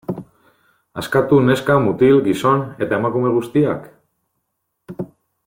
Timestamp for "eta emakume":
2.87-3.35